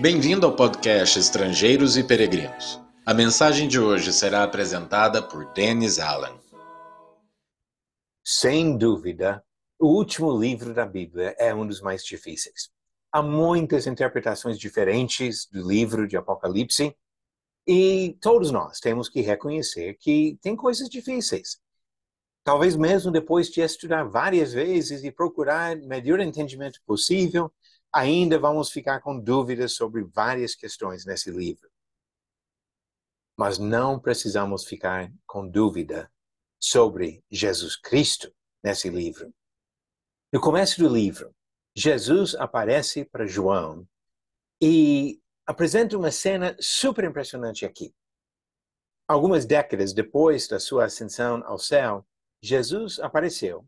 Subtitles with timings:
[0.00, 2.80] Bem-vindo ao podcast Estrangeiros e Peregrinos.
[3.04, 6.40] A mensagem de hoje será apresentada por Dennis Allen.
[8.24, 9.44] Sem dúvida,
[9.78, 12.70] o último livro da Bíblia é um dos mais difíceis.
[13.12, 16.96] Há muitas interpretações diferentes do livro de Apocalipse
[17.66, 21.60] e todos nós temos que reconhecer que tem coisas difíceis.
[22.42, 27.52] Talvez mesmo depois de estudar várias vezes e procurar melhor entendimento possível,
[27.92, 31.70] ainda vamos ficar com dúvidas sobre várias questões nesse livro.
[33.36, 36.10] Mas não precisamos ficar com dúvida
[36.58, 39.32] sobre Jesus Cristo nesse livro.
[40.32, 41.34] No começo do livro,
[41.74, 43.88] Jesus aparece para João
[44.62, 47.94] e apresenta uma cena super impressionante aqui.
[49.08, 52.06] Algumas décadas depois da sua ascensão ao céu,
[52.40, 53.66] Jesus apareceu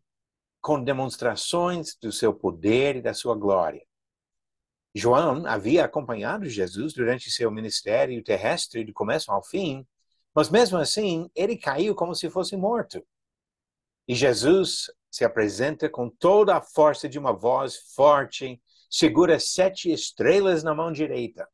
[0.61, 3.85] com demonstrações do seu poder e da sua glória.
[4.95, 9.87] João havia acompanhado Jesus durante seu ministério terrestre do começo ao fim,
[10.34, 13.04] mas mesmo assim ele caiu como se fosse morto.
[14.07, 20.62] E Jesus se apresenta com toda a força de uma voz forte, segura sete estrelas
[20.62, 21.49] na mão direita.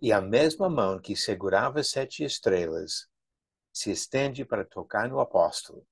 [0.00, 3.08] E a mesma mão que segurava sete estrelas
[3.72, 5.86] se estende para tocar no apóstolo.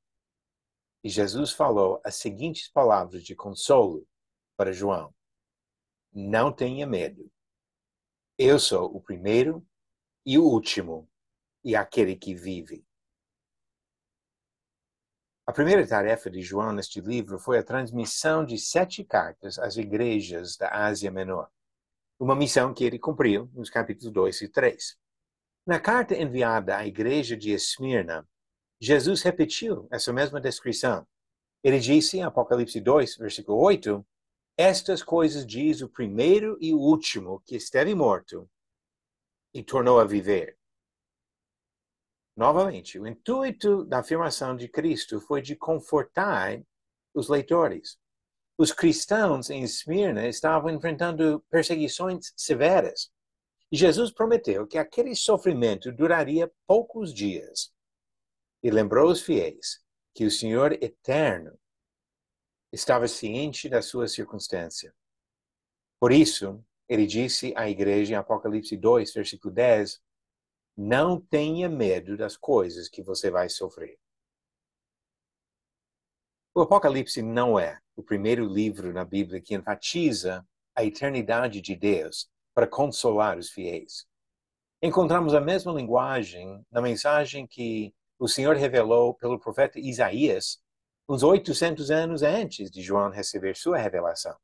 [1.02, 4.06] E Jesus falou as seguintes palavras de consolo
[4.56, 5.12] para João:
[6.12, 7.30] Não tenha medo.
[8.38, 9.66] Eu sou o primeiro
[10.26, 11.08] e o último,
[11.64, 12.84] e aquele que vive.
[15.46, 20.56] A primeira tarefa de João neste livro foi a transmissão de sete cartas às igrejas
[20.56, 21.50] da Ásia Menor,
[22.18, 24.96] uma missão que ele cumpriu nos capítulos 2 e 3.
[25.66, 28.28] Na carta enviada à igreja de Esmirna,
[28.80, 31.06] Jesus repetiu essa mesma descrição.
[31.62, 34.04] Ele disse em Apocalipse 2, versículo 8:
[34.56, 38.48] Estas coisas diz o primeiro e o último que esteve morto
[39.54, 40.58] e tornou a viver.
[42.36, 46.62] Novamente, o intuito da afirmação de Cristo foi de confortar
[47.14, 47.98] os leitores.
[48.58, 53.10] Os cristãos em Esmirna estavam enfrentando perseguições severas
[53.72, 57.72] e Jesus prometeu que aquele sofrimento duraria poucos dias.
[58.62, 59.80] E lembrou os fiéis
[60.14, 61.58] que o Senhor eterno
[62.72, 64.94] estava ciente da sua circunstância.
[66.00, 70.02] Por isso, ele disse à igreja em Apocalipse 2, versículo 10:
[70.76, 73.98] Não tenha medo das coisas que você vai sofrer.
[76.54, 82.28] O Apocalipse não é o primeiro livro na Bíblia que enfatiza a eternidade de Deus
[82.54, 84.06] para consolar os fiéis.
[84.82, 90.60] Encontramos a mesma linguagem na mensagem que o Senhor revelou pelo profeta Isaías
[91.08, 94.36] uns 800 anos antes de João receber sua revelação.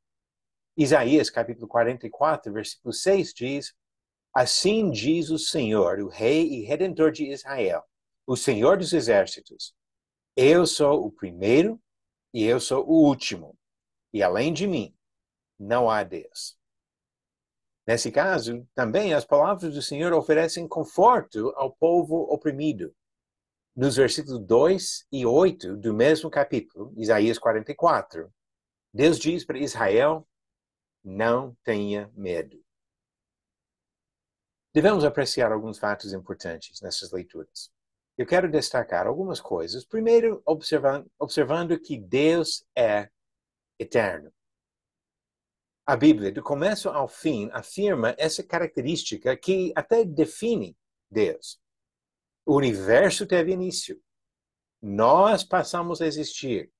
[0.77, 3.73] Isaías, capítulo 44, versículo 6 diz:
[4.33, 7.83] Assim diz o Senhor, o Rei e Redentor de Israel,
[8.25, 9.73] o Senhor dos Exércitos:
[10.35, 11.81] Eu sou o primeiro
[12.33, 13.57] e eu sou o último,
[14.13, 14.95] e além de mim
[15.59, 16.57] não há Deus.
[17.85, 22.95] Nesse caso, também as palavras do Senhor oferecem conforto ao povo oprimido.
[23.75, 28.31] Nos versículos 2 e 8 do mesmo capítulo, Isaías 44,
[28.93, 30.27] Deus diz para Israel:
[31.03, 32.61] não tenha medo.
[34.73, 37.71] Devemos apreciar alguns fatos importantes nessas leituras.
[38.17, 39.85] Eu quero destacar algumas coisas.
[39.85, 43.09] Primeiro, observando, observando que Deus é
[43.79, 44.31] eterno.
[45.85, 50.77] A Bíblia, do começo ao fim, afirma essa característica que até define
[51.09, 51.59] Deus.
[52.49, 54.01] O universo teve início.
[54.81, 56.73] Nós passamos a existir.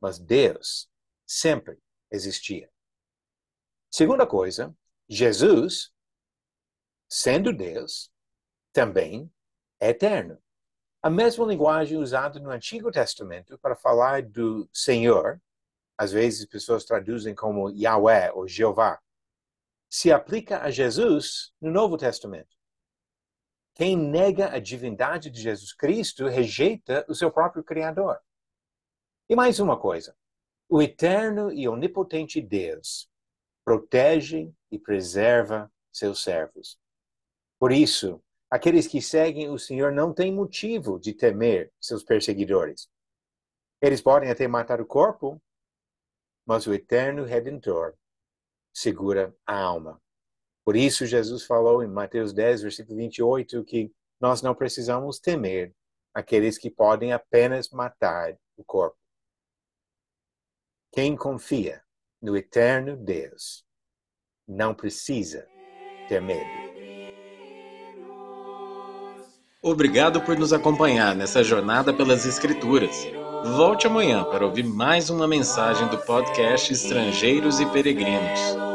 [0.00, 0.88] Mas Deus
[1.26, 1.76] sempre
[2.08, 2.70] existia.
[3.90, 4.72] Segunda coisa,
[5.08, 5.92] Jesus,
[7.08, 8.12] sendo Deus,
[8.72, 9.28] também
[9.80, 10.40] é eterno.
[11.02, 15.42] A mesma linguagem usada no Antigo Testamento para falar do Senhor
[15.98, 19.00] às vezes pessoas traduzem como Yahweh ou Jeová,
[19.90, 22.56] se aplica a Jesus no Novo Testamento.
[23.76, 28.18] Quem nega a divindade de Jesus Cristo rejeita o seu próprio Criador.
[29.28, 30.16] E mais uma coisa:
[30.66, 33.06] o eterno e onipotente Deus
[33.62, 36.78] protege e preserva seus servos.
[37.58, 42.88] Por isso, aqueles que seguem o Senhor não têm motivo de temer seus perseguidores.
[43.82, 45.38] Eles podem até matar o corpo,
[46.46, 47.94] mas o eterno Redentor
[48.72, 50.00] segura a alma.
[50.66, 55.72] Por isso, Jesus falou em Mateus 10, versículo 28, que nós não precisamos temer
[56.12, 58.98] aqueles que podem apenas matar o corpo.
[60.92, 61.80] Quem confia
[62.20, 63.64] no eterno Deus
[64.48, 65.46] não precisa
[66.08, 66.50] ter medo.
[69.62, 73.04] Obrigado por nos acompanhar nessa jornada pelas Escrituras.
[73.56, 78.65] Volte amanhã para ouvir mais uma mensagem do podcast Estrangeiros e Peregrinos.